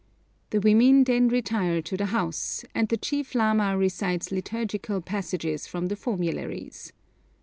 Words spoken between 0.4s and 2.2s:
The women then retire to the